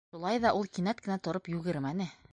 [0.13, 2.13] Шулай ҙа ул кинәт кенә тороп йүгермәне.